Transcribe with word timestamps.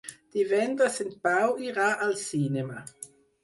Divendres 0.37 0.97
en 1.03 1.11
Pau 1.29 1.55
irà 1.67 1.93
al 2.09 2.19
cinema. 2.25 2.85